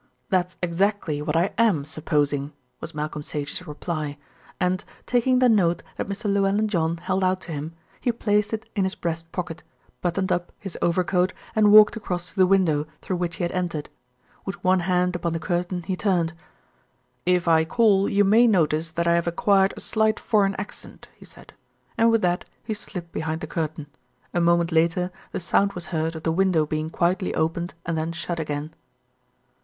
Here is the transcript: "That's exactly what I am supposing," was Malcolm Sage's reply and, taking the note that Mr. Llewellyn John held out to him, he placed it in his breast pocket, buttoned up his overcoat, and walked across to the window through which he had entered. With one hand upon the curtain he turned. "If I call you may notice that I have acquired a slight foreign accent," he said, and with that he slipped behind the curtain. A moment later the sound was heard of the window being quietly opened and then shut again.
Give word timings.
"That's 0.31 0.57
exactly 0.63 1.21
what 1.21 1.35
I 1.35 1.53
am 1.59 1.85
supposing," 1.85 2.53
was 2.79 2.95
Malcolm 2.95 3.21
Sage's 3.21 3.67
reply 3.67 4.17
and, 4.59 4.83
taking 5.05 5.37
the 5.37 5.47
note 5.47 5.83
that 5.97 6.07
Mr. 6.09 6.23
Llewellyn 6.25 6.67
John 6.69 6.97
held 6.97 7.23
out 7.23 7.41
to 7.41 7.51
him, 7.51 7.75
he 7.99 8.11
placed 8.11 8.51
it 8.51 8.67
in 8.75 8.83
his 8.83 8.95
breast 8.95 9.31
pocket, 9.31 9.61
buttoned 10.01 10.31
up 10.31 10.51
his 10.57 10.75
overcoat, 10.81 11.33
and 11.55 11.71
walked 11.71 11.95
across 11.95 12.29
to 12.31 12.35
the 12.35 12.47
window 12.47 12.87
through 13.03 13.17
which 13.17 13.35
he 13.35 13.43
had 13.43 13.51
entered. 13.51 13.89
With 14.43 14.63
one 14.63 14.79
hand 14.79 15.15
upon 15.15 15.33
the 15.33 15.39
curtain 15.39 15.83
he 15.83 15.95
turned. 15.95 16.33
"If 17.23 17.47
I 17.47 17.63
call 17.63 18.09
you 18.09 18.23
may 18.23 18.47
notice 18.47 18.93
that 18.93 19.05
I 19.05 19.13
have 19.13 19.27
acquired 19.27 19.75
a 19.77 19.81
slight 19.81 20.19
foreign 20.19 20.55
accent," 20.55 21.09
he 21.15 21.25
said, 21.25 21.53
and 21.95 22.09
with 22.09 22.23
that 22.23 22.45
he 22.63 22.73
slipped 22.73 23.11
behind 23.11 23.41
the 23.41 23.45
curtain. 23.45 23.85
A 24.33 24.41
moment 24.41 24.71
later 24.71 25.11
the 25.31 25.39
sound 25.39 25.73
was 25.73 25.85
heard 25.93 26.15
of 26.15 26.23
the 26.23 26.31
window 26.31 26.65
being 26.65 26.89
quietly 26.89 27.35
opened 27.35 27.75
and 27.85 27.95
then 27.95 28.11
shut 28.11 28.39
again. 28.39 28.73